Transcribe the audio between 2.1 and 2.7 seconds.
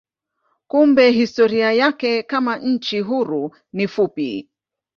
kama